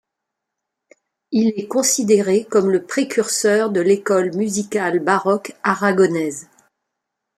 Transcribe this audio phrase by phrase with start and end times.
[1.29, 6.49] Il est considéré comme le précurseur de l'école musicale baroque aragonaise.